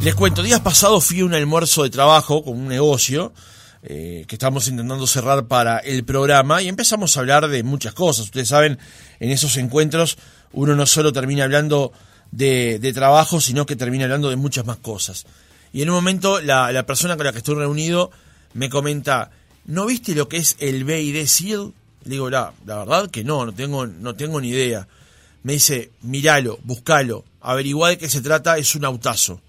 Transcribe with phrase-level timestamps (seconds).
[0.00, 3.32] Les cuento, días pasados fui a un almuerzo de trabajo con un negocio
[3.82, 8.26] eh, que estamos intentando cerrar para el programa y empezamos a hablar de muchas cosas.
[8.26, 8.78] Ustedes saben,
[9.18, 10.16] en esos encuentros
[10.52, 11.92] uno no solo termina hablando
[12.30, 15.26] de, trabajo, sino que termina hablando de muchas más cosas.
[15.72, 18.12] Y en un momento la, persona con la que estoy reunido
[18.54, 19.32] me comenta,
[19.66, 21.72] ¿no viste lo que es el BID SEAL?
[22.04, 24.86] Le digo, la, la verdad que no, no tengo, no tengo ni idea.
[25.42, 29.40] Me dice, míralo, buscalo, averigua de qué se trata, es un autazo.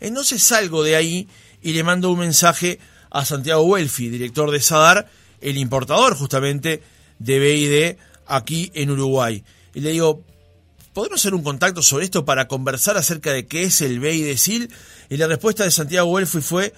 [0.00, 1.28] Entonces salgo de ahí
[1.62, 2.78] y le mando un mensaje
[3.10, 5.08] a Santiago Welfi, director de SADAR,
[5.40, 6.82] el importador justamente
[7.18, 9.44] de BID aquí en Uruguay.
[9.74, 10.24] Y le digo,
[10.92, 14.70] ¿podemos hacer un contacto sobre esto para conversar acerca de qué es el BID SIL?
[15.08, 16.74] Y la respuesta de Santiago Welfi fue,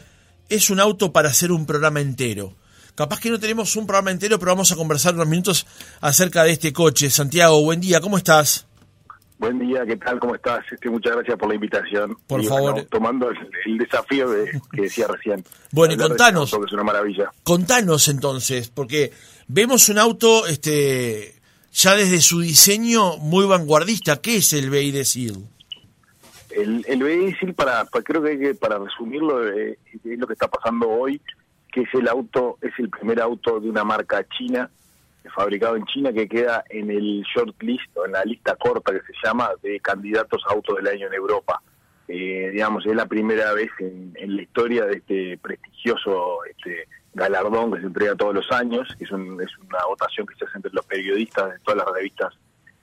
[0.49, 2.57] es un auto para hacer un programa entero.
[2.95, 5.67] Capaz que no tenemos un programa entero, pero vamos a conversar unos minutos
[6.01, 7.11] acerca de este coche.
[7.11, 8.68] Santiago, buen día, ¿cómo estás?
[9.39, 10.19] Buen día, ¿qué tal?
[10.19, 10.65] ¿Cómo estás?
[10.71, 12.17] Este, muchas gracias por la invitación.
[12.27, 12.83] Por favor.
[12.91, 15.45] tomando el, desafío de, que decía recién.
[15.71, 16.53] bueno, y contanos.
[16.53, 17.31] es una maravilla.
[17.45, 19.13] Contanos entonces, porque
[19.47, 21.37] vemos un auto este
[21.73, 24.21] ya desde su diseño muy vanguardista.
[24.21, 24.73] ¿Qué es el
[25.05, 25.45] SEAL?
[26.51, 31.21] El, el SEAL, para, creo que, para resumirlo, eh, es lo que está pasando hoy,
[31.73, 34.69] que es el auto, es el primer auto de una marca china
[35.35, 39.01] fabricado en China que queda en el short list o en la lista corta que
[39.01, 41.61] se llama de candidatos a autos del año en Europa.
[42.09, 47.81] Eh, digamos, es la primera vez en, la historia de este prestigioso este, galardón que
[47.81, 50.87] se entrega todos los años, que es, es una votación que se hace entre los
[50.87, 52.35] periodistas de todas las revistas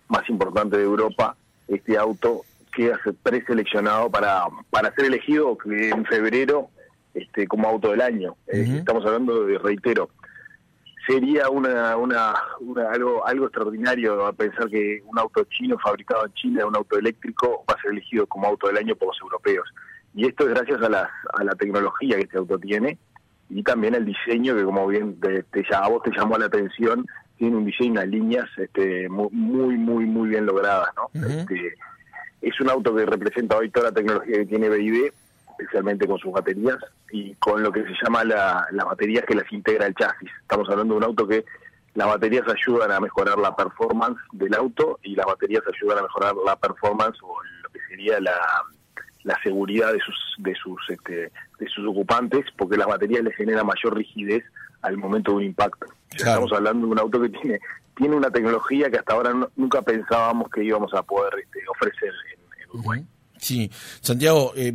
[0.08, 1.36] más importantes de Europa.
[1.67, 6.70] Este auto queda preseleccionado para, para ser elegido en febrero
[7.16, 8.36] este, como auto del año.
[8.47, 10.09] Eh, estamos hablando de, reitero,
[11.06, 12.34] sería una, una,
[12.92, 17.75] algo algo extraordinario pensar que un auto chino fabricado en China, un auto eléctrico, va
[17.78, 19.67] a ser elegido como auto del año por los europeos.
[20.14, 22.98] Y esto es gracias a, la a la tecnología que este auto tiene
[23.50, 27.05] y también al diseño que, como bien te, te, a vos te llamó la atención,
[27.38, 30.89] tiene un diseño, unas líneas este, muy, muy, muy bien logradas.
[30.95, 31.27] ¿no?
[31.27, 31.76] este,
[32.42, 35.11] es un auto que representa hoy toda la tecnología que tiene BID
[35.58, 36.77] especialmente con sus baterías
[37.11, 40.30] y con lo que se llama la, las baterías que las integra el chasis.
[40.42, 41.45] Estamos hablando de un auto que
[41.93, 46.33] las baterías ayudan a mejorar la performance del auto y las baterías ayudan a mejorar
[46.45, 48.38] la performance o lo que sería la,
[49.23, 53.65] la seguridad de sus de sus este, de sus ocupantes porque las baterías les generan
[53.65, 54.44] mayor rigidez
[54.82, 55.88] al momento de un impacto.
[56.11, 57.60] Estamos hablando de un auto que tiene
[57.95, 62.70] tiene una tecnología que hasta ahora nunca pensábamos que íbamos a poder este, ofrecer en,
[62.70, 63.05] Uruguay.
[63.45, 63.70] Sí,
[64.02, 64.73] Santiago, eh,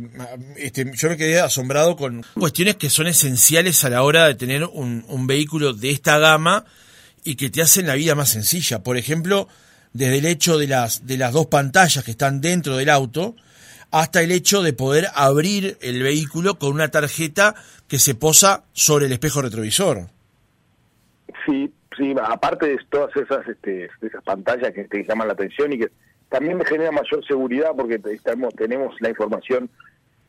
[0.55, 4.63] este, yo me quedé asombrado con cuestiones que son esenciales a la hora de tener
[4.63, 6.63] un, vehículo de esta gama
[7.25, 8.81] y que te hacen la vida más sencilla.
[8.81, 9.49] Por ejemplo,
[9.91, 13.35] desde el hecho de las, de las dos pantallas que están dentro del auto,
[13.91, 17.55] hasta el hecho de poder abrir el vehículo con una tarjeta
[17.89, 20.07] que se posa sobre el espejo retrovisor.
[21.45, 25.79] Sí, sí, aparte de todas esas, este, esas pantallas que te llaman la atención y
[25.79, 25.89] que
[26.31, 29.69] también me genera mayor seguridad porque estamos, tenemos la información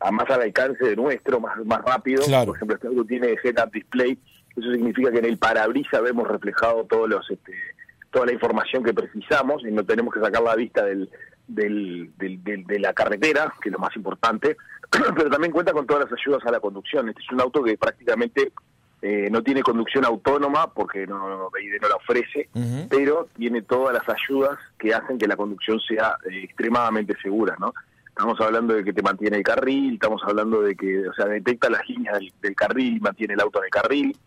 [0.01, 2.23] a más al alcance de nuestro, más, más rápido.
[2.45, 4.19] Por ejemplo, este auto tiene head-up display,
[4.53, 7.53] eso significa que en el parabrisa vemos reflejado todos los este,
[8.11, 11.09] toda la información que precisamos y no tenemos que sacar la vista del,
[11.47, 14.57] del, de la carretera, que es lo más importante,
[15.15, 17.07] pero también cuenta con todas las ayudas a la conducción.
[17.07, 18.51] Este es un auto que prácticamente
[19.05, 22.47] eh, no tiene conducción autónoma porque no, no, no la ofrece,
[22.89, 27.73] pero tiene todas las ayudas que hacen que la conducción sea eh, extremadamente segura, ¿no?
[28.07, 31.69] Estamos hablando de que te mantiene el carril, estamos hablando de que, o sea, detecta
[31.69, 34.17] las líneas del, carril y mantiene el auto en el carril,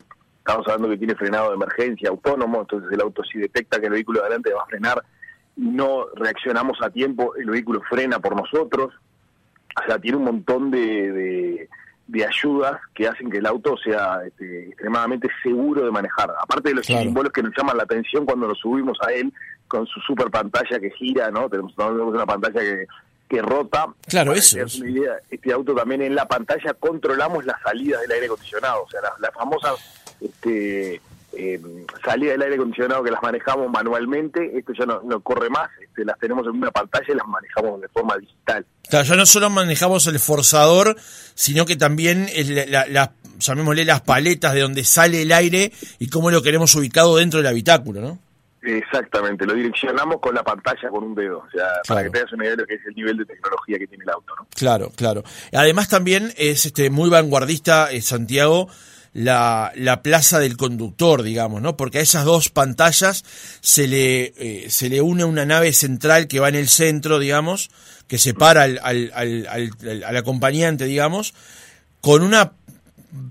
[0.40, 3.86] estamos hablando de que tiene frenado de emergencia autónomo, entonces el auto si detecta que
[3.86, 5.02] el vehículo de adelante va a frenar
[5.56, 10.70] y no reaccionamos a tiempo, el vehículo frena por nosotros, o sea, tiene un montón
[10.70, 11.68] de de
[12.14, 16.32] ayudas que hacen que el auto sea este, extremadamente seguro de manejar.
[16.40, 19.32] Aparte de los símbolos que nos llaman la atención cuando nos subimos a él
[19.68, 21.48] con su super pantalla que gira, ¿no?
[21.48, 22.86] Tenemos, una pantalla que,
[23.28, 23.86] que rota.
[24.06, 24.58] Claro, eso.
[24.60, 29.12] este auto también en la pantalla controlamos la salida del aire acondicionado, o sea, la,
[29.18, 29.72] la famosa
[30.20, 31.00] este,
[31.32, 31.60] eh,
[32.04, 36.04] salida del aire acondicionado que las manejamos manualmente, esto ya no, no corre más, este,
[36.04, 38.66] las tenemos en una pantalla y las manejamos de forma digital.
[38.88, 40.96] Claro, ya no solo manejamos el forzador,
[41.34, 42.28] sino que también
[42.68, 47.38] la, llamémosle las paletas de donde sale el aire y cómo lo queremos ubicado dentro
[47.38, 48.18] del habitáculo, ¿no?
[48.62, 52.44] Exactamente, lo direccionamos con la pantalla con un dedo, o sea, para que tengas una
[52.44, 54.48] idea de lo que es el nivel de tecnología que tiene el auto, ¿no?
[54.56, 55.22] Claro, claro.
[55.52, 58.68] Además también es este muy vanguardista eh, Santiago
[59.16, 61.74] la, la, plaza del conductor, digamos, ¿no?
[61.74, 63.24] Porque a esas dos pantallas
[63.62, 67.70] se le, eh, se le une una nave central que va en el centro, digamos,
[68.08, 71.32] que separa al, al, al, al acompañante, digamos,
[72.02, 72.52] con una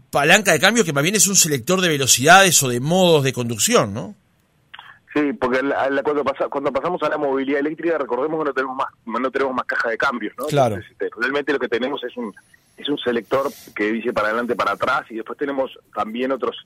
[0.09, 3.33] palanca de cambio que más bien es un selector de velocidades o de modos de
[3.33, 4.15] conducción, ¿no?
[5.15, 5.61] Sí, porque
[6.03, 9.65] cuando, cuando pasamos a la movilidad eléctrica, recordemos que no tenemos más, no tenemos más
[9.65, 10.45] caja de cambios, ¿no?
[10.47, 10.75] Claro.
[10.75, 12.33] Este, realmente lo que tenemos es un
[12.75, 16.57] es un selector que dice para adelante, para atrás, y después tenemos también otros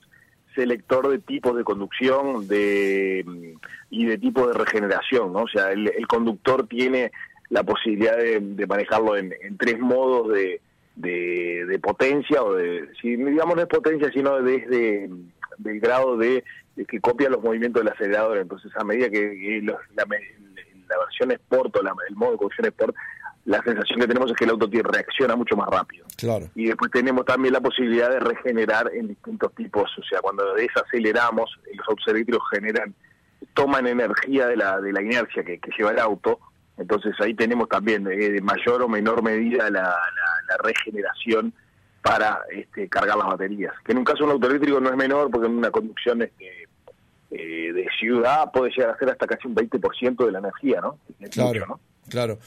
[0.55, 3.55] selector de tipos de conducción de
[3.91, 5.43] y de tipo de regeneración, ¿no?
[5.43, 7.11] O sea, el, conductor tiene
[7.49, 10.59] la posibilidad de, manejarlo en, tres modos de,
[10.95, 15.07] de, potencia, o de, si digamos no es potencia, sino desde
[15.59, 16.43] del grado de
[16.87, 18.37] que copia los movimientos del acelerador.
[18.37, 22.95] Entonces, a medida que, la, la, versión Sport o el modo de conducción Sport,
[23.45, 26.05] la sensación que tenemos es que el auto reacciona mucho más rápido.
[26.17, 26.49] Claro.
[26.55, 31.49] Y después tenemos también la posibilidad de regenerar en distintos tipos, o sea, cuando desaceleramos,
[31.73, 32.93] los autos eléctricos generan,
[33.53, 36.39] toman energía de la, de la inercia que, lleva el auto,
[36.77, 39.81] entonces ahí tenemos también eh, de mayor o menor medida la,
[40.49, 41.53] la regeneración
[42.01, 43.73] para este, cargar las baterías.
[43.85, 46.67] Que en un caso un auto eléctrico no es menor porque en una conducción este,
[47.31, 50.97] eh, de ciudad puede llegar a ser hasta casi un 20% de la energía, ¿no?
[51.29, 51.79] claro,
[52.09, 52.39] claro.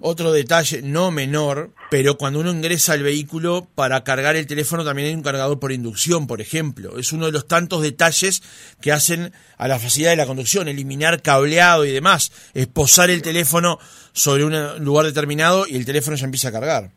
[0.00, 5.08] Otro detalle no menor, pero cuando uno ingresa al vehículo para cargar el teléfono también
[5.08, 6.98] hay un cargador por inducción, por ejemplo.
[6.98, 8.42] Es uno de los tantos detalles
[8.82, 13.22] que hacen a la facilidad de la conducción, eliminar cableado y demás, es posar el
[13.22, 13.78] teléfono
[14.12, 16.90] sobre un lugar determinado y el teléfono ya empieza a cargar.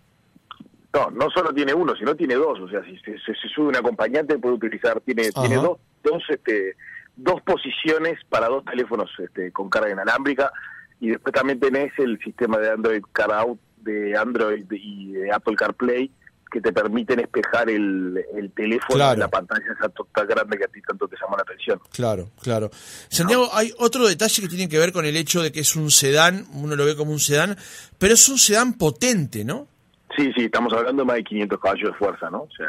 [0.94, 2.60] No, no solo tiene uno, sino tiene dos.
[2.60, 6.76] O sea, si se, sube un acompañante puede utilizar, tiene, tiene dos, dos, este,
[7.16, 10.52] dos posiciones para dos teléfonos este, con carga inalámbrica
[11.00, 15.56] y después también tenés el sistema de Android Car Out de Android y de Apple
[15.56, 16.12] CarPlay
[16.52, 20.68] que te permiten espejar el, el teléfono en la pantalla esa tan grande que a
[20.68, 21.80] ti tanto te llama la atención.
[21.92, 22.72] Claro, claro.
[23.08, 25.92] Santiago, hay otro detalle que tiene que ver con el hecho de que es un
[25.92, 27.56] sedán, uno lo ve como un sedán,
[28.00, 29.68] pero es un sedán potente, ¿no?
[30.16, 32.42] Sí, sí, estamos hablando de más de 500 caballos de fuerza, ¿no?
[32.42, 32.68] O sea,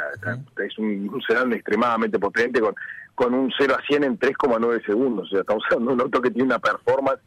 [0.65, 2.75] es un, sedán extremadamente potente con,
[3.15, 5.27] con un 0 a 100 en 3,9 segundos.
[5.29, 7.21] O sea, estamos hablando de un auto que tiene una performance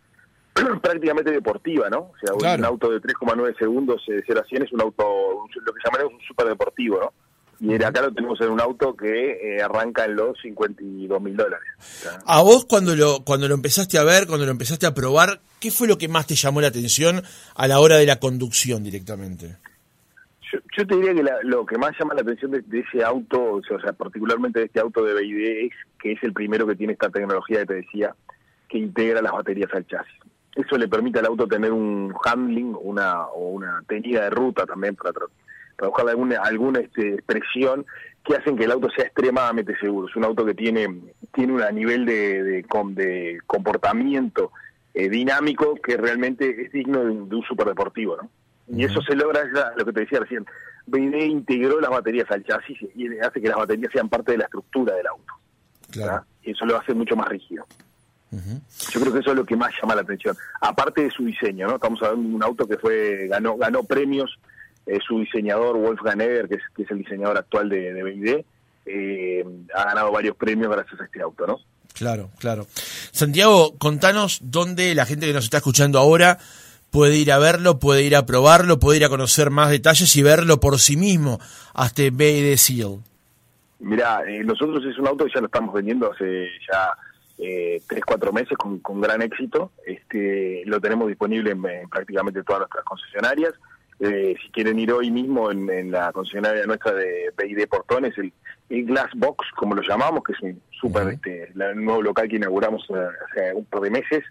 [0.82, 2.00] prácticamente deportiva, ¿no?
[2.00, 5.04] O sea, un auto de 3,9 segundos de 0 a 100 es un auto,
[5.56, 7.14] lo que llamaremos un super deportivo, ¿no?
[7.60, 11.66] Y acá lo tenemos en un auto que eh, arranca en los 52 mil dólares.
[12.26, 15.72] A vos cuando lo, cuando lo empezaste a ver, cuando lo empezaste a probar, ¿qué
[15.72, 17.24] fue lo que más te llamó la atención
[17.56, 19.56] a la hora de la conducción directamente?
[20.78, 23.94] Yo, te diría que lo que más llama la atención de, ese auto, o sea,
[23.94, 27.60] particularmente de este auto de BID, es que es el primero que tiene esta tecnología
[27.60, 28.16] que te decía,
[28.70, 30.14] que integra las baterías al chasis.
[30.56, 34.96] Eso le permite al auto tener un handling una, o una tenida de ruta también
[34.96, 35.14] para,
[35.76, 37.86] para buscar alguna, alguna este, expresión
[38.24, 40.08] que hacen que el auto sea extremadamente seguro.
[40.08, 40.88] Es un auto que tiene,
[41.34, 44.52] tiene un nivel de, de, de comportamiento
[44.94, 48.30] eh, dinámico que realmente es digno de, de un superdeportivo, ¿no?
[48.68, 49.44] Y eso se logra,
[49.76, 50.46] lo que te decía recién,
[50.86, 54.46] BID integró las baterías al chasis y hace que las baterías sean parte de la
[54.46, 55.34] estructura del auto.
[55.92, 56.26] Claro.
[56.44, 57.66] Y eso lo hace mucho más rígido.
[58.32, 60.36] Yo creo que eso es lo que más llama la atención.
[60.60, 61.76] Aparte de su diseño, ¿no?
[61.76, 64.40] Estamos hablando de un auto que fue ganó ganó premios,
[64.88, 68.44] eh, su diseñador Wolfgang Eger, que es, que es el diseñador actual de, de BID,
[68.88, 69.46] eh,
[69.76, 71.60] ha ganado varios premios gracias a este auto, ¿no?
[71.94, 72.66] Claro, claro.
[73.12, 76.40] Santiago, contanos dónde la gente que nos está escuchando ahora
[76.94, 80.22] puede ir a verlo, puede ir a probarlo, puede ir a conocer más detalles y
[80.22, 81.40] verlo por sí mismo
[81.74, 83.00] hasta BD Seal.
[83.80, 86.92] Mirá, eh, nosotros es un auto que ya lo estamos vendiendo hace ya
[87.40, 89.72] eh, tres, cuatro meses con, gran éxito.
[89.86, 93.54] Este, lo tenemos disponible en, prácticamente todas nuestras concesionarias.
[94.00, 98.32] Eh, si quieren ir hoy mismo en, la concesionaria nuestra de BID Portones, el,
[98.70, 102.36] el Glass Box, como lo llamamos, que es un super, este, el nuevo local que
[102.36, 104.24] inauguramos hace un par de meses,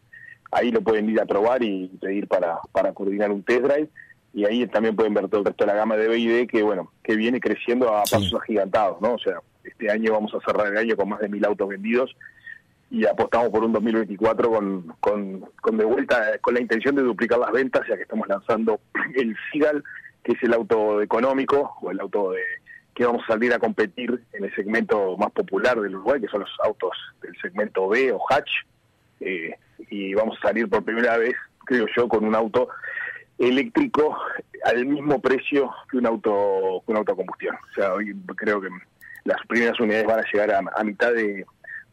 [0.52, 3.88] ahí lo pueden ir a probar y pedir para, para coordinar un test drive.
[4.34, 6.90] Y ahí también pueden ver todo el resto de la gama de BID que bueno
[7.02, 10.78] que viene creciendo a pasos agigantados no o sea este año vamos a cerrar el
[10.78, 12.16] año con más de mil autos vendidos
[12.90, 17.40] y apostamos por un 2024 con, con, con de vuelta con la intención de duplicar
[17.40, 18.80] las ventas ya que estamos lanzando
[19.16, 19.84] el Sigal
[20.24, 22.40] que es el auto económico o el auto de
[22.94, 26.40] que vamos a salir a competir en el segmento más popular del Uruguay que son
[26.40, 28.50] los autos del segmento B o hatch.
[29.20, 29.54] Eh,
[29.90, 31.34] y vamos a salir por primera vez,
[31.64, 32.68] creo yo, con un auto
[33.38, 34.16] eléctrico
[34.64, 37.56] al mismo precio que un auto que un auto a combustión.
[37.56, 38.68] O sea, hoy creo que
[39.24, 41.44] las primeras unidades van a llegar a, mitad de,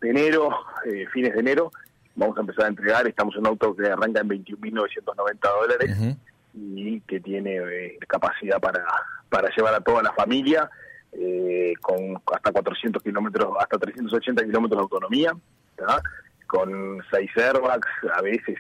[0.01, 0.49] enero,
[0.85, 1.71] eh, fines de enero.
[2.15, 3.07] Vamos a empezar a entregar.
[3.07, 6.17] Estamos en un auto que arranca en 21.990 dólares
[6.53, 8.83] y que tiene eh, capacidad para,
[9.29, 10.69] para llevar a toda la familia
[11.13, 15.33] eh, con hasta 400 kilómetros, hasta 380 kilómetros de autonomía.
[15.77, 16.01] ¿verdad?
[16.49, 18.57] Con seis airbags, a veces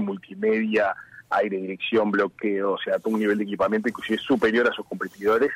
[0.00, 0.94] multimedia,
[1.28, 5.50] aire, dirección, bloqueo, o sea, un nivel de equipamiento inclusive superior a sus competidores.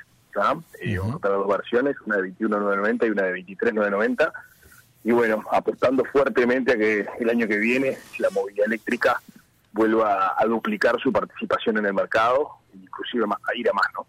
[0.81, 4.33] Eh, vamos a tener dos versiones, una de 21.990 y una de 23.990.
[5.05, 9.23] Y bueno, apostando fuertemente a que el año que viene la movilidad eléctrica
[9.73, 14.07] vuelva a, duplicar su participación en el mercado, inclusive a ir a más, ¿no?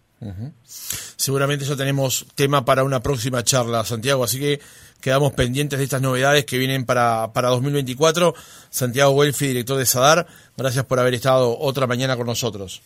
[0.64, 4.60] Seguramente ya tenemos tema para una próxima charla, Santiago, así que
[5.02, 8.34] quedamos pendientes de estas novedades que vienen para, para 2024.
[8.70, 12.82] Santiago Welfi, director de SADAR, gracias por haber estado otra mañana con nosotros.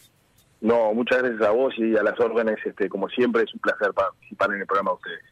[0.60, 3.92] No, muchas gracias a vos y a las órdenes, este, como siempre, es un placer
[3.94, 5.31] participar en el programa de ustedes.